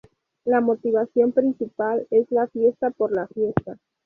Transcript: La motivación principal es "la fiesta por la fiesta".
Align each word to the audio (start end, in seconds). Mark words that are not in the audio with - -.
La 0.45 0.61
motivación 0.61 1.31
principal 1.31 2.07
es 2.09 2.25
"la 2.31 2.47
fiesta 2.47 2.89
por 2.89 3.11
la 3.11 3.27
fiesta". 3.27 3.77